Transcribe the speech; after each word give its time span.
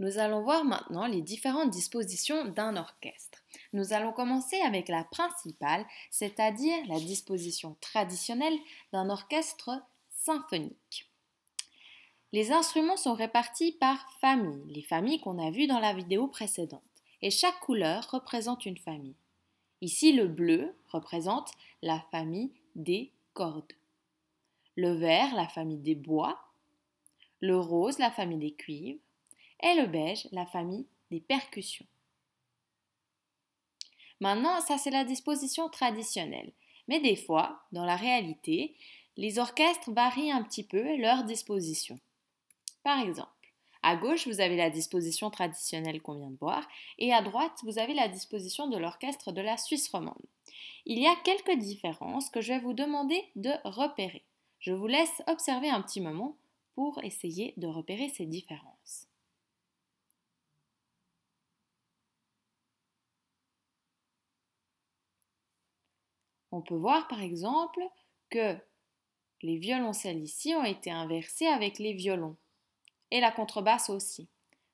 Nous 0.00 0.18
allons 0.18 0.42
voir 0.42 0.64
maintenant 0.64 1.06
les 1.06 1.22
différentes 1.22 1.70
dispositions 1.70 2.44
d'un 2.44 2.76
orchestre. 2.76 3.42
Nous 3.72 3.92
allons 3.92 4.12
commencer 4.12 4.60
avec 4.60 4.88
la 4.88 5.04
principale, 5.04 5.84
c'est-à-dire 6.10 6.76
la 6.86 7.00
disposition 7.00 7.76
traditionnelle 7.80 8.56
d'un 8.92 9.10
orchestre 9.10 9.82
symphonique. 10.10 11.08
Les 12.32 12.52
instruments 12.52 12.96
sont 12.96 13.14
répartis 13.14 13.72
par 13.72 13.98
famille, 14.20 14.72
les 14.72 14.82
familles 14.82 15.20
qu'on 15.20 15.38
a 15.38 15.50
vues 15.50 15.66
dans 15.66 15.80
la 15.80 15.94
vidéo 15.94 16.28
précédente, 16.28 16.82
et 17.22 17.30
chaque 17.30 17.58
couleur 17.60 18.08
représente 18.10 18.66
une 18.66 18.76
famille. 18.76 19.16
Ici, 19.80 20.12
le 20.12 20.28
bleu 20.28 20.74
représente 20.88 21.52
la 21.82 22.00
famille 22.10 22.52
des 22.76 23.10
cordes, 23.32 23.72
le 24.76 24.92
vert, 24.92 25.34
la 25.34 25.48
famille 25.48 25.78
des 25.78 25.94
bois, 25.94 26.38
le 27.40 27.58
rose, 27.58 27.98
la 27.98 28.10
famille 28.10 28.38
des 28.38 28.52
cuivres, 28.52 29.00
et 29.60 29.74
le 29.74 29.86
beige, 29.86 30.28
la 30.32 30.46
famille 30.46 30.86
des 31.10 31.20
percussions. 31.20 31.86
Maintenant, 34.20 34.60
ça 34.60 34.78
c'est 34.78 34.90
la 34.90 35.04
disposition 35.04 35.68
traditionnelle. 35.68 36.52
Mais 36.88 37.00
des 37.00 37.16
fois, 37.16 37.60
dans 37.72 37.84
la 37.84 37.96
réalité, 37.96 38.74
les 39.16 39.38
orchestres 39.38 39.90
varient 39.92 40.32
un 40.32 40.42
petit 40.42 40.64
peu 40.64 40.96
leur 40.96 41.24
disposition. 41.24 41.98
Par 42.82 43.00
exemple, 43.00 43.30
à 43.82 43.96
gauche, 43.96 44.26
vous 44.26 44.40
avez 44.40 44.56
la 44.56 44.70
disposition 44.70 45.30
traditionnelle 45.30 46.02
qu'on 46.02 46.14
vient 46.14 46.30
de 46.30 46.38
voir, 46.38 46.66
et 46.98 47.12
à 47.12 47.22
droite, 47.22 47.58
vous 47.62 47.78
avez 47.78 47.94
la 47.94 48.08
disposition 48.08 48.66
de 48.66 48.76
l'orchestre 48.76 49.30
de 49.30 49.40
la 49.40 49.56
Suisse 49.56 49.88
romande. 49.88 50.24
Il 50.84 50.98
y 50.98 51.06
a 51.06 51.14
quelques 51.24 51.58
différences 51.58 52.30
que 52.30 52.40
je 52.40 52.54
vais 52.54 52.60
vous 52.60 52.72
demander 52.72 53.22
de 53.36 53.52
repérer. 53.64 54.24
Je 54.58 54.72
vous 54.72 54.86
laisse 54.86 55.22
observer 55.26 55.68
un 55.68 55.82
petit 55.82 56.00
moment 56.00 56.36
pour 56.74 57.02
essayer 57.04 57.54
de 57.56 57.66
repérer 57.66 58.08
ces 58.08 58.26
différences. 58.26 59.06
On 66.58 66.60
peut 66.60 66.74
voir 66.74 67.06
par 67.06 67.22
exemple 67.22 67.80
que 68.30 68.56
les 69.42 69.58
violoncelles 69.58 70.18
ici 70.18 70.56
ont 70.56 70.64
été 70.64 70.90
inversés 70.90 71.46
avec 71.46 71.78
les 71.78 71.92
violons 71.92 72.36
et 73.12 73.20
la 73.20 73.30
contrebasse 73.30 73.90
aussi. 73.90 74.26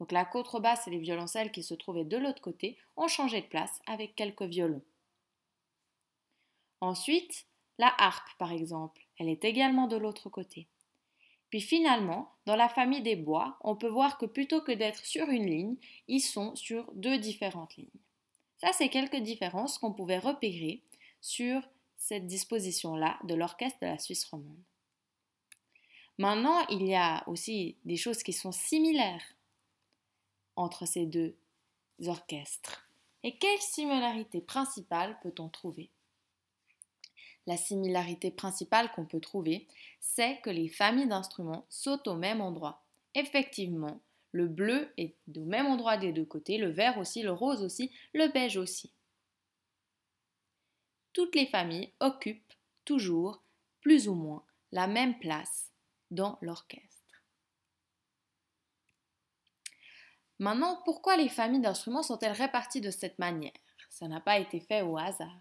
Donc 0.00 0.10
la 0.10 0.24
contrebasse 0.24 0.88
et 0.88 0.90
les 0.90 0.98
violoncelles 0.98 1.52
qui 1.52 1.62
se 1.62 1.74
trouvaient 1.74 2.04
de 2.04 2.16
l'autre 2.16 2.42
côté 2.42 2.76
ont 2.96 3.06
changé 3.06 3.42
de 3.42 3.46
place 3.46 3.80
avec 3.86 4.16
quelques 4.16 4.42
violons. 4.42 4.82
Ensuite, 6.80 7.46
la 7.78 7.94
harpe 7.96 8.36
par 8.40 8.50
exemple, 8.50 9.06
elle 9.16 9.28
est 9.28 9.44
également 9.44 9.86
de 9.86 9.96
l'autre 9.96 10.28
côté. 10.28 10.66
Puis 11.48 11.60
finalement, 11.60 12.32
dans 12.44 12.56
la 12.56 12.68
famille 12.68 13.02
des 13.02 13.14
bois, 13.14 13.56
on 13.60 13.76
peut 13.76 13.86
voir 13.86 14.18
que 14.18 14.26
plutôt 14.26 14.62
que 14.62 14.72
d'être 14.72 15.06
sur 15.06 15.28
une 15.28 15.46
ligne, 15.46 15.76
ils 16.08 16.22
sont 16.22 16.56
sur 16.56 16.90
deux 16.94 17.18
différentes 17.18 17.76
lignes. 17.76 17.86
Ça, 18.56 18.72
c'est 18.72 18.88
quelques 18.88 19.22
différences 19.22 19.78
qu'on 19.78 19.92
pouvait 19.92 20.18
repérer 20.18 20.82
sur 21.20 21.62
cette 21.96 22.26
disposition-là 22.26 23.18
de 23.24 23.34
l'orchestre 23.34 23.78
de 23.82 23.86
la 23.86 23.98
Suisse 23.98 24.24
romande. 24.24 24.62
Maintenant, 26.16 26.66
il 26.68 26.86
y 26.86 26.94
a 26.94 27.22
aussi 27.28 27.76
des 27.84 27.96
choses 27.96 28.22
qui 28.22 28.32
sont 28.32 28.52
similaires 28.52 29.22
entre 30.56 30.86
ces 30.86 31.06
deux 31.06 31.36
orchestres. 32.06 32.88
Et 33.22 33.36
quelle 33.36 33.60
similarité 33.60 34.40
principale 34.40 35.18
peut-on 35.22 35.48
trouver? 35.48 35.90
La 37.46 37.56
similarité 37.56 38.30
principale 38.30 38.90
qu'on 38.92 39.06
peut 39.06 39.20
trouver, 39.20 39.66
c'est 40.00 40.40
que 40.40 40.50
les 40.50 40.68
familles 40.68 41.08
d'instruments 41.08 41.66
sautent 41.68 42.08
au 42.08 42.16
même 42.16 42.40
endroit. 42.40 42.82
Effectivement, 43.14 44.00
le 44.32 44.48
bleu 44.48 44.92
est 44.96 45.16
au 45.36 45.44
même 45.44 45.66
endroit 45.66 45.96
des 45.96 46.12
deux 46.12 46.24
côtés, 46.24 46.58
le 46.58 46.68
vert 46.68 46.98
aussi, 46.98 47.22
le 47.22 47.32
rose 47.32 47.62
aussi, 47.62 47.90
le 48.12 48.28
beige 48.28 48.56
aussi 48.56 48.92
toutes 51.12 51.34
les 51.34 51.46
familles 51.46 51.92
occupent 52.00 52.52
toujours, 52.84 53.42
plus 53.80 54.08
ou 54.08 54.14
moins, 54.14 54.44
la 54.72 54.86
même 54.86 55.18
place 55.18 55.70
dans 56.10 56.38
l'orchestre. 56.40 56.88
Maintenant, 60.38 60.80
pourquoi 60.84 61.16
les 61.16 61.28
familles 61.28 61.60
d'instruments 61.60 62.02
sont-elles 62.02 62.32
réparties 62.32 62.80
de 62.80 62.90
cette 62.90 63.18
manière? 63.18 63.52
Ça 63.90 64.06
n'a 64.06 64.20
pas 64.20 64.38
été 64.38 64.60
fait 64.60 64.82
au 64.82 64.96
hasard. 64.96 65.40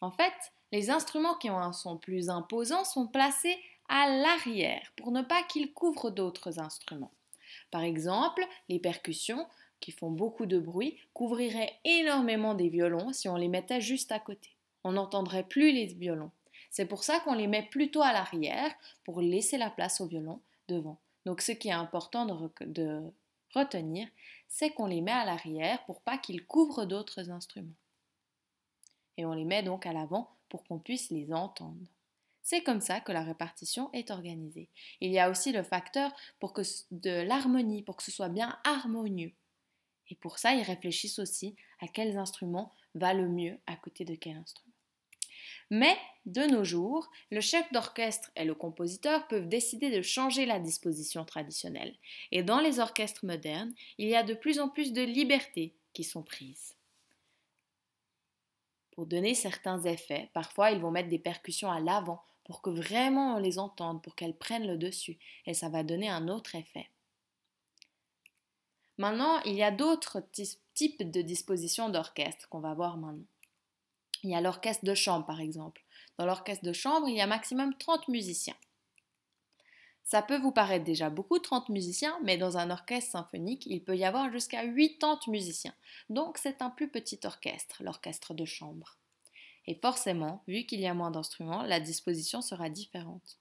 En 0.00 0.10
fait, 0.10 0.34
les 0.72 0.90
instruments 0.90 1.36
qui 1.36 1.48
ont 1.48 1.58
un 1.58 1.72
son 1.72 1.96
plus 1.96 2.28
imposant 2.28 2.84
sont 2.84 3.08
placés 3.08 3.58
à 3.88 4.08
l'arrière 4.08 4.92
pour 4.96 5.10
ne 5.10 5.22
pas 5.22 5.42
qu'ils 5.44 5.72
couvrent 5.72 6.10
d'autres 6.10 6.58
instruments. 6.58 7.12
Par 7.70 7.82
exemple, 7.82 8.44
les 8.68 8.78
percussions 8.78 9.46
qui 9.80 9.92
font 9.92 10.10
beaucoup 10.10 10.46
de 10.46 10.58
bruit, 10.58 10.98
couvriraient 11.12 11.78
énormément 11.84 12.54
des 12.54 12.68
violons 12.68 13.12
si 13.12 13.28
on 13.28 13.36
les 13.36 13.48
mettait 13.48 13.80
juste 13.80 14.12
à 14.12 14.18
côté. 14.18 14.50
On 14.84 14.92
n'entendrait 14.92 15.44
plus 15.44 15.72
les 15.72 15.86
violons. 15.86 16.30
C'est 16.70 16.86
pour 16.86 17.04
ça 17.04 17.20
qu'on 17.20 17.34
les 17.34 17.46
met 17.46 17.62
plutôt 17.62 18.02
à 18.02 18.12
l'arrière 18.12 18.70
pour 19.04 19.20
laisser 19.20 19.58
la 19.58 19.70
place 19.70 20.00
aux 20.00 20.06
violons 20.06 20.40
devant. 20.68 20.98
Donc 21.24 21.40
ce 21.40 21.52
qui 21.52 21.68
est 21.68 21.72
important 21.72 22.26
de, 22.26 23.00
retenir, 23.54 24.06
c'est 24.48 24.70
qu'on 24.70 24.86
les 24.86 25.00
met 25.00 25.12
à 25.12 25.24
l'arrière 25.24 25.82
pour 25.86 26.02
pas 26.02 26.18
qu'ils 26.18 26.44
couvrent 26.44 26.84
d'autres 26.84 27.30
instruments. 27.30 27.74
Et 29.16 29.24
on 29.24 29.32
les 29.32 29.44
met 29.44 29.62
donc 29.62 29.86
à 29.86 29.92
l'avant 29.92 30.30
pour 30.48 30.64
qu'on 30.64 30.78
puisse 30.78 31.10
les 31.10 31.32
entendre. 31.32 31.88
C'est 32.42 32.62
comme 32.62 32.80
ça 32.80 33.00
que 33.00 33.12
la 33.12 33.24
répartition 33.24 33.90
est 33.92 34.10
organisée. 34.10 34.68
Il 35.00 35.10
y 35.10 35.18
a 35.18 35.30
aussi 35.30 35.50
le 35.52 35.62
facteur 35.62 36.12
pour 36.38 36.52
que 36.52 36.62
de 36.90 37.22
l'harmonie, 37.22 37.82
pour 37.82 37.96
que 37.96 38.04
ce 38.04 38.12
soit 38.12 38.28
bien 38.28 38.56
harmonieux. 38.62 39.32
Et 40.10 40.14
pour 40.14 40.38
ça, 40.38 40.54
ils 40.54 40.62
réfléchissent 40.62 41.18
aussi 41.18 41.56
à 41.80 41.88
quels 41.88 42.16
instruments 42.16 42.72
va 42.94 43.14
le 43.14 43.28
mieux 43.28 43.58
à 43.66 43.76
côté 43.76 44.04
de 44.04 44.14
quel 44.14 44.36
instrument. 44.36 44.72
Mais 45.70 45.96
de 46.26 46.42
nos 46.42 46.64
jours, 46.64 47.10
le 47.30 47.40
chef 47.40 47.70
d'orchestre 47.72 48.30
et 48.36 48.44
le 48.44 48.54
compositeur 48.54 49.26
peuvent 49.26 49.48
décider 49.48 49.90
de 49.90 50.02
changer 50.02 50.46
la 50.46 50.60
disposition 50.60 51.24
traditionnelle. 51.24 51.96
Et 52.30 52.42
dans 52.42 52.60
les 52.60 52.78
orchestres 52.78 53.24
modernes, 53.24 53.74
il 53.98 54.08
y 54.08 54.14
a 54.14 54.22
de 54.22 54.34
plus 54.34 54.60
en 54.60 54.68
plus 54.68 54.92
de 54.92 55.02
libertés 55.02 55.74
qui 55.92 56.04
sont 56.04 56.22
prises. 56.22 56.74
Pour 58.92 59.06
donner 59.06 59.34
certains 59.34 59.82
effets, 59.82 60.30
parfois 60.32 60.70
ils 60.70 60.80
vont 60.80 60.90
mettre 60.90 61.10
des 61.10 61.18
percussions 61.18 61.70
à 61.70 61.80
l'avant 61.80 62.22
pour 62.44 62.62
que 62.62 62.70
vraiment 62.70 63.34
on 63.34 63.38
les 63.38 63.58
entende, 63.58 64.02
pour 64.02 64.14
qu'elles 64.14 64.38
prennent 64.38 64.68
le 64.68 64.78
dessus, 64.78 65.18
et 65.46 65.54
ça 65.54 65.68
va 65.68 65.82
donner 65.82 66.08
un 66.08 66.28
autre 66.28 66.54
effet. 66.54 66.88
Maintenant, 68.98 69.40
il 69.44 69.54
y 69.54 69.62
a 69.62 69.70
d'autres 69.70 70.22
types 70.74 71.10
de 71.10 71.22
dispositions 71.22 71.88
d'orchestre 71.88 72.48
qu'on 72.48 72.60
va 72.60 72.74
voir 72.74 72.96
maintenant. 72.96 73.26
Il 74.22 74.30
y 74.30 74.34
a 74.34 74.40
l'orchestre 74.40 74.84
de 74.84 74.94
chambre, 74.94 75.26
par 75.26 75.40
exemple. 75.40 75.82
Dans 76.18 76.26
l'orchestre 76.26 76.64
de 76.64 76.72
chambre, 76.72 77.08
il 77.08 77.16
y 77.16 77.20
a 77.20 77.26
maximum 77.26 77.76
30 77.76 78.08
musiciens. 78.08 78.56
Ça 80.06 80.22
peut 80.22 80.38
vous 80.38 80.52
paraître 80.52 80.84
déjà 80.84 81.10
beaucoup, 81.10 81.40
30 81.40 81.68
musiciens, 81.68 82.16
mais 82.22 82.38
dans 82.38 82.58
un 82.58 82.70
orchestre 82.70 83.10
symphonique, 83.10 83.66
il 83.66 83.82
peut 83.82 83.96
y 83.96 84.04
avoir 84.04 84.30
jusqu'à 84.30 84.64
80 84.64 85.18
musiciens. 85.26 85.74
Donc 86.10 86.38
c'est 86.38 86.62
un 86.62 86.70
plus 86.70 86.88
petit 86.88 87.18
orchestre, 87.24 87.82
l'orchestre 87.82 88.32
de 88.32 88.44
chambre. 88.44 88.96
Et 89.66 89.74
forcément, 89.74 90.44
vu 90.46 90.64
qu'il 90.64 90.80
y 90.80 90.86
a 90.86 90.94
moins 90.94 91.10
d'instruments, 91.10 91.62
la 91.62 91.80
disposition 91.80 92.40
sera 92.40 92.70
différente. 92.70 93.38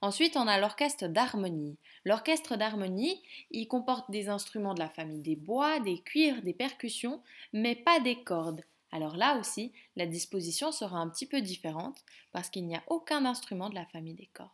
Ensuite, 0.00 0.36
on 0.36 0.46
a 0.46 0.58
l'orchestre 0.58 1.08
d'harmonie. 1.08 1.76
L'orchestre 2.04 2.56
d'harmonie, 2.56 3.20
il 3.50 3.66
comporte 3.66 4.10
des 4.10 4.28
instruments 4.28 4.74
de 4.74 4.78
la 4.78 4.88
famille 4.88 5.22
des 5.22 5.36
bois, 5.36 5.80
des 5.80 6.00
cuivres, 6.00 6.42
des 6.42 6.54
percussions, 6.54 7.22
mais 7.52 7.74
pas 7.74 7.98
des 7.98 8.22
cordes. 8.22 8.62
Alors 8.92 9.16
là 9.16 9.36
aussi, 9.38 9.72
la 9.96 10.06
disposition 10.06 10.72
sera 10.72 10.98
un 10.98 11.08
petit 11.08 11.26
peu 11.26 11.40
différente 11.42 12.04
parce 12.32 12.48
qu'il 12.48 12.66
n'y 12.66 12.76
a 12.76 12.82
aucun 12.86 13.24
instrument 13.24 13.68
de 13.68 13.74
la 13.74 13.86
famille 13.86 14.14
des 14.14 14.30
cordes. 14.32 14.50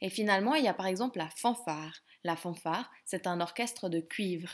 Et 0.00 0.10
finalement, 0.10 0.54
il 0.54 0.64
y 0.64 0.68
a 0.68 0.74
par 0.74 0.86
exemple 0.86 1.18
la 1.18 1.28
fanfare. 1.28 2.02
La 2.24 2.36
fanfare, 2.36 2.90
c'est 3.04 3.26
un 3.26 3.40
orchestre 3.40 3.88
de 3.88 4.00
cuivre 4.00 4.50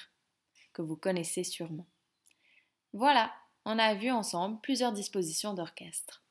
que 0.72 0.82
vous 0.82 0.96
connaissez 0.96 1.44
sûrement. 1.44 1.86
Voilà, 2.92 3.32
on 3.64 3.78
a 3.78 3.94
vu 3.94 4.10
ensemble 4.10 4.60
plusieurs 4.60 4.92
dispositions 4.92 5.54
d'orchestre. 5.54 6.23